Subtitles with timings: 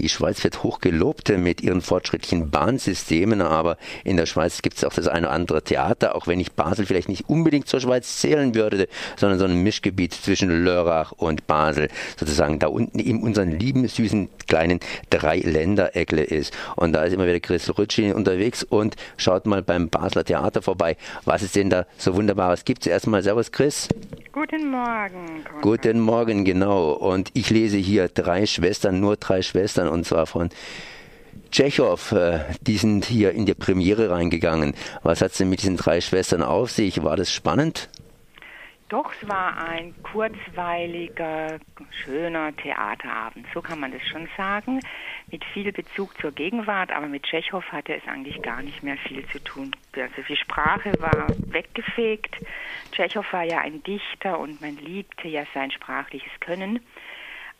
[0.00, 4.84] Die Schweiz wird hoch gelobt mit ihren fortschrittlichen Bahnsystemen, aber in der Schweiz gibt es
[4.84, 8.16] auch das eine oder andere Theater, auch wenn ich Basel vielleicht nicht unbedingt zur Schweiz
[8.16, 13.50] zählen würde, sondern so ein Mischgebiet zwischen Lörrach und Basel, sozusagen da unten in unseren
[13.50, 16.56] lieben, süßen, kleinen Dreiländereckle ist.
[16.76, 20.96] Und da ist immer wieder Chris Rütschi unterwegs und schaut mal beim Basler Theater vorbei,
[21.26, 22.84] was es denn da so Wunderbares gibt.
[22.84, 23.88] Zuerst mal Servus Chris.
[24.32, 25.44] Guten Morgen.
[25.60, 26.92] Guten Morgen, genau.
[26.92, 30.50] Und ich lese hier drei Schwestern, nur drei Schwestern, und zwar von
[31.50, 34.74] Tschechow, äh, die sind hier in die Premiere reingegangen.
[35.02, 37.02] Was hat es denn mit diesen drei Schwestern auf sich?
[37.02, 37.88] War das spannend?
[38.90, 41.60] Doch, es war ein kurzweiliger,
[42.02, 44.80] schöner Theaterabend, so kann man das schon sagen,
[45.30, 49.24] mit viel Bezug zur Gegenwart, aber mit Tschechow hatte es eigentlich gar nicht mehr viel
[49.28, 49.76] zu tun.
[49.94, 52.34] Also die Sprache war weggefegt.
[52.90, 56.80] Tschechow war ja ein Dichter und man liebte ja sein sprachliches Können.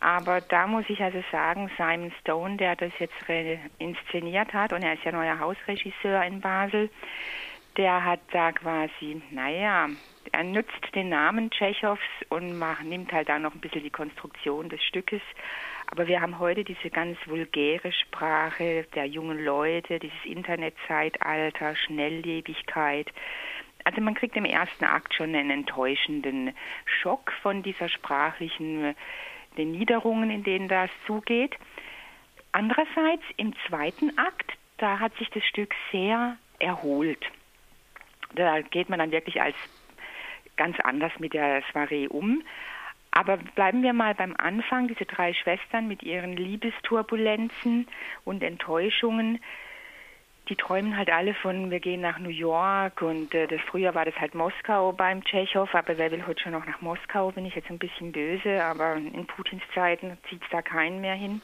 [0.00, 3.16] Aber da muss ich also sagen, Simon Stone, der das jetzt
[3.78, 6.90] inszeniert hat, und er ist ja neuer Hausregisseur in Basel,
[7.76, 9.88] der hat da quasi, naja,
[10.32, 14.68] er nutzt den Namen Tschechows und macht, nimmt halt da noch ein bisschen die Konstruktion
[14.68, 15.22] des Stückes.
[15.90, 23.10] Aber wir haben heute diese ganz vulgäre Sprache der jungen Leute, dieses Internetzeitalter, Schnelllebigkeit.
[23.84, 26.52] Also man kriegt im ersten Akt schon einen enttäuschenden
[26.84, 28.94] Schock von dieser sprachlichen
[29.58, 31.54] den Niederungen, in denen das zugeht.
[32.52, 37.24] Andererseits im zweiten Akt, da hat sich das Stück sehr erholt.
[38.34, 39.56] Da geht man dann wirklich als
[40.56, 42.42] ganz anders mit der Soiree um.
[43.10, 47.88] Aber bleiben wir mal beim Anfang, diese drei Schwestern mit ihren Liebesturbulenzen
[48.24, 49.40] und Enttäuschungen
[50.48, 54.04] die träumen halt alle von, wir gehen nach New York und äh, das früher war
[54.04, 57.54] das halt Moskau beim Tschechow, aber wer will heute schon noch nach Moskau, bin ich
[57.54, 61.40] jetzt ein bisschen böse, aber in Putins Zeiten zieht es da keinen mehr hin.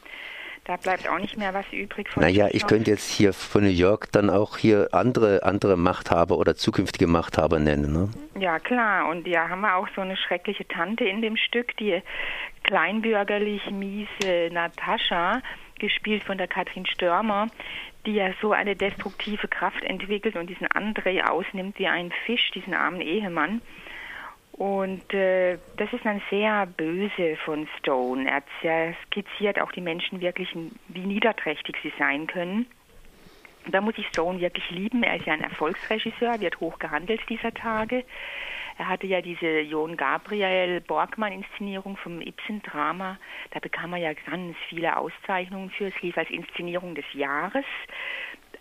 [0.65, 2.23] Da bleibt auch nicht mehr was übrig von.
[2.23, 6.55] Naja, ich könnte jetzt hier von New York dann auch hier andere, andere Machthaber oder
[6.55, 7.93] zukünftige Machthaber nennen.
[7.93, 8.09] Ne?
[8.41, 9.07] Ja, klar.
[9.07, 12.01] Und ja, haben wir auch so eine schreckliche Tante in dem Stück, die
[12.63, 15.43] kleinbürgerlich miese Natascha,
[15.77, 17.47] gespielt von der Katrin Störmer,
[18.07, 22.73] die ja so eine destruktive Kraft entwickelt und diesen André ausnimmt wie ein Fisch, diesen
[22.73, 23.61] armen Ehemann.
[24.57, 28.29] Und äh, das ist dann sehr böse von Stone.
[28.29, 30.49] Er, er skizziert auch die Menschen wirklich,
[30.87, 32.65] wie niederträchtig sie sein können.
[33.67, 35.03] Da muss ich Stone wirklich lieben.
[35.03, 38.05] Er ist ja ein Erfolgsregisseur, wird hoch gehandelt dieser Tage.
[38.77, 43.17] Er hatte ja diese John Gabriel Borgmann-Inszenierung vom Ibsen-Drama.
[43.51, 45.87] Da bekam er ja ganz viele Auszeichnungen für.
[45.87, 47.65] Es lief als Inszenierung des Jahres.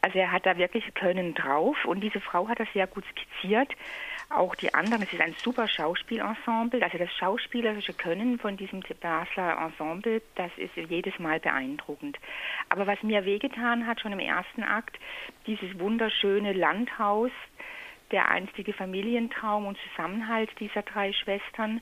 [0.04, 3.72] Also er hat da wirklich Können drauf und diese Frau hat das sehr gut skizziert.
[4.28, 6.82] Auch die anderen, es ist ein super Schauspielensemble.
[6.82, 12.18] Also das schauspielerische Können von diesem Basler Ensemble, das ist jedes Mal beeindruckend.
[12.68, 14.98] Aber was mir wehgetan hat, schon im ersten Akt,
[15.46, 17.30] dieses wunderschöne Landhaus,
[18.10, 21.80] der einstige Familientraum und Zusammenhalt dieser drei Schwestern,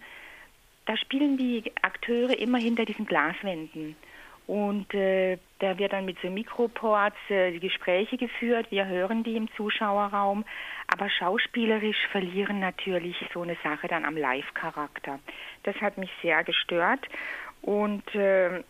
[0.86, 3.96] da spielen die Akteure immer hinter diesen Glaswänden.
[4.46, 8.66] Und äh, da wird dann mit so Mikroports äh, Gespräche geführt.
[8.70, 10.44] Wir hören die im Zuschauerraum.
[10.88, 15.20] Aber schauspielerisch verlieren natürlich so eine Sache dann am Live-Charakter.
[15.62, 17.06] Das hat mich sehr gestört.
[17.62, 18.62] Und äh,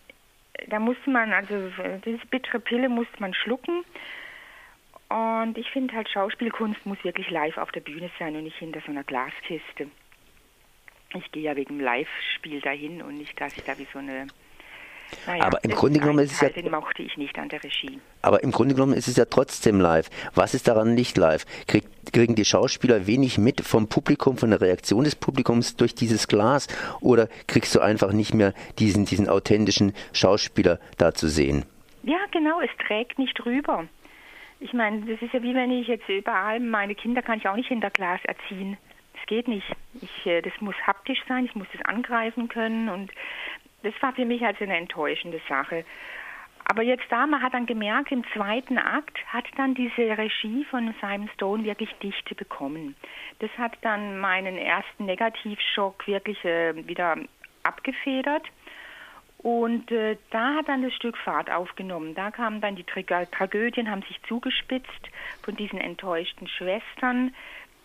[0.68, 1.54] da musste man, also
[2.04, 3.84] diese bittere Pille musste man schlucken.
[5.08, 8.80] Und ich finde halt, Schauspielkunst muss wirklich live auf der Bühne sein und nicht hinter
[8.80, 9.88] so einer Glaskiste.
[11.14, 14.26] Ich gehe ja wegen Live-Spiel dahin und nicht, dass ich da wie so eine
[15.26, 16.48] naja, aber im Grunde genommen ist es ja.
[16.48, 18.00] Den mochte ich nicht an der Regie.
[18.22, 20.08] Aber im Grunde genommen ist es ja trotzdem live.
[20.34, 21.44] Was ist daran nicht live?
[21.66, 26.28] Krieg, kriegen die Schauspieler wenig mit vom Publikum, von der Reaktion des Publikums durch dieses
[26.28, 26.68] Glas?
[27.00, 31.64] Oder kriegst du einfach nicht mehr diesen, diesen authentischen Schauspieler da zu sehen?
[32.02, 33.86] Ja, genau, es trägt nicht rüber.
[34.60, 37.56] Ich meine, das ist ja wie wenn ich jetzt überall, meine Kinder kann ich auch
[37.56, 38.76] nicht hinter Glas erziehen.
[39.14, 39.66] Das geht nicht.
[40.00, 43.10] Ich, äh, das muss haptisch sein, ich muss das angreifen können und
[43.82, 45.84] das war für mich also eine enttäuschende Sache.
[46.64, 50.94] Aber jetzt da, man hat dann gemerkt, im zweiten Akt hat dann diese Regie von
[51.00, 52.94] Simon Stone wirklich Dichte bekommen.
[53.40, 57.16] Das hat dann meinen ersten Negativschock wirklich äh, wieder
[57.64, 58.44] abgefedert.
[59.38, 62.14] Und äh, da hat dann das Stück Fahrt aufgenommen.
[62.14, 65.10] Da kamen dann die Tra Tragödien, haben sich zugespitzt
[65.42, 67.34] von diesen enttäuschten Schwestern.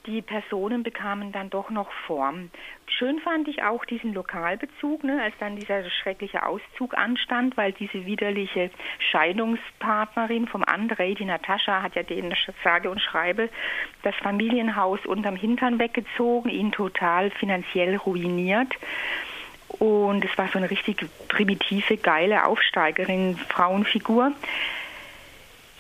[0.08, 2.50] Die Personen bekamen dann doch noch Form.
[2.88, 8.06] Schön fand ich auch diesen Lokalbezug, ne, als dann dieser schreckliche Auszug anstand, weil diese
[8.06, 8.72] widerliche
[9.12, 12.34] Scheidungspartnerin vom André, die Natascha, hat ja den
[12.64, 13.50] sage und schreibe
[14.04, 18.74] das Familienhaus unterm Hintern weggezogen, ihn total finanziell ruiniert.
[19.80, 24.32] Und es war so eine richtig primitive, geile Aufsteigerin, Frauenfigur.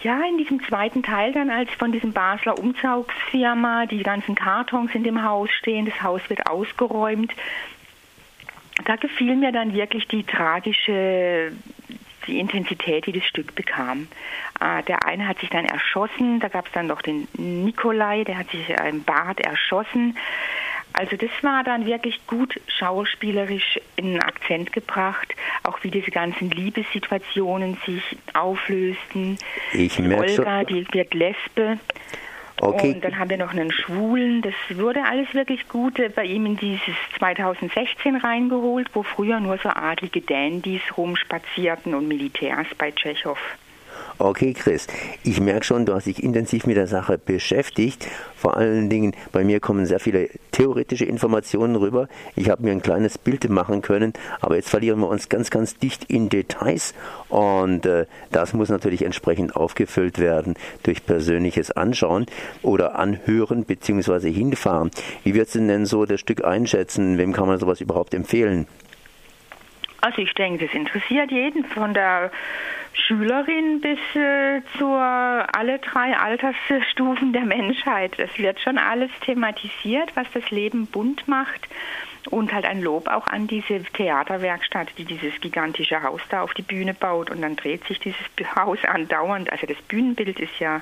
[0.07, 5.04] Ja, in diesem zweiten Teil dann, als von diesem Basler Umzugsfirma die ganzen Kartons in
[5.04, 7.33] dem Haus stehen, das Haus wird ausgeräumt,
[8.86, 11.51] da gefiel mir dann wirklich die tragische
[12.25, 14.07] die Intensität, wie das Stück bekam.
[14.62, 18.38] Äh, der eine hat sich dann erschossen, da gab es dann noch den Nikolai, der
[18.38, 20.15] hat sich im Bad erschossen.
[20.93, 26.49] Also das war dann wirklich gut schauspielerisch in den Akzent gebracht, auch wie diese ganzen
[26.49, 28.03] Liebessituationen sich
[28.33, 29.37] auflösten.
[29.73, 31.79] Ich merke Olga, die wird Lesbe.
[32.59, 32.93] Okay.
[32.93, 34.41] Und dann haben wir noch einen Schwulen.
[34.41, 39.69] Das wurde alles wirklich gut bei ihm in dieses 2016 reingeholt, wo früher nur so
[39.69, 43.37] adlige Dandys rumspazierten und Militärs bei Tschechow.
[44.19, 44.87] Okay, Chris,
[45.23, 48.07] ich merke schon, du hast dich intensiv mit der Sache beschäftigt.
[48.35, 52.07] Vor allen Dingen, bei mir kommen sehr viele theoretische Informationen rüber.
[52.35, 55.77] Ich habe mir ein kleines Bild machen können, aber jetzt verlieren wir uns ganz, ganz
[55.77, 56.95] dicht in Details
[57.29, 62.25] und äh, das muss natürlich entsprechend aufgefüllt werden durch persönliches Anschauen
[62.63, 64.31] oder Anhören bzw.
[64.31, 64.89] hinfahren.
[65.23, 67.19] Wie würdest du denn so das Stück einschätzen?
[67.19, 68.65] Wem kann man sowas überhaupt empfehlen?
[70.01, 72.31] Also ich denke, das interessiert jeden von der
[73.05, 78.17] Schülerin bis äh, zur alle drei Altersstufen der Menschheit.
[78.17, 81.67] Es wird schon alles thematisiert, was das Leben bunt macht.
[82.29, 86.61] Und halt ein Lob auch an diese Theaterwerkstatt, die dieses gigantische Haus da auf die
[86.61, 87.29] Bühne baut.
[87.29, 88.19] Und dann dreht sich dieses
[88.55, 89.49] Haus andauernd.
[89.49, 90.81] Also das Bühnenbild ist ja,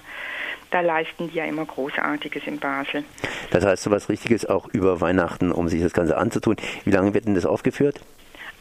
[0.72, 3.04] da leisten die ja immer Großartiges in Basel.
[3.52, 6.56] Das heißt so was Richtiges auch über Weihnachten, um sich das Ganze anzutun.
[6.84, 8.02] Wie lange wird denn das aufgeführt?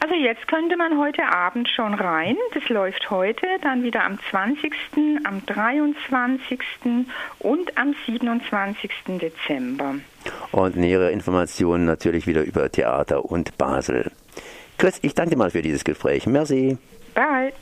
[0.05, 2.37] Also jetzt könnte man heute Abend schon rein.
[2.53, 4.71] Das läuft heute, dann wieder am 20.,
[5.25, 6.61] am 23.
[7.39, 8.91] und am 27.
[9.19, 9.95] Dezember.
[10.53, 14.13] Und nähere Informationen natürlich wieder über Theater und Basel.
[14.77, 16.27] Chris, ich danke dir mal für dieses Gespräch.
[16.27, 16.77] Merci.
[17.15, 17.55] Bye.